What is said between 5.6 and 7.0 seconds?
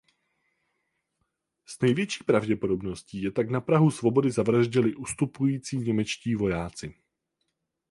němečtí vojáci.